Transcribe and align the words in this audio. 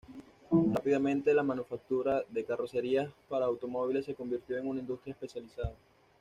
Rápidamente, 0.73 1.31
la 1.31 1.43
manufactura 1.43 2.23
de 2.27 2.43
carrocerías 2.43 3.11
para 3.29 3.45
automóviles 3.45 4.03
se 4.03 4.15
convirtió 4.15 4.57
en 4.57 4.65
una 4.67 4.79
industria 4.79 5.11
especializada. 5.11 5.75